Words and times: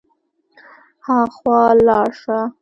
هاخوا 1.05 1.59
لاړ 1.85 2.09
شه. 2.21 2.37